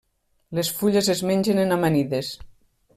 Les 0.59 0.71
fulles 0.79 1.11
es 1.15 1.23
mengen 1.33 1.63
en 1.67 1.79
amanides. 1.79 2.37